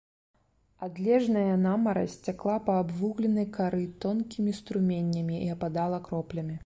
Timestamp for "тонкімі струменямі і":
4.07-5.53